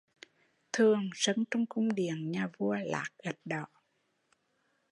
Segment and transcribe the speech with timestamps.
[0.73, 3.67] Thường sân trong cung điện nhà vua lát gạch đỏ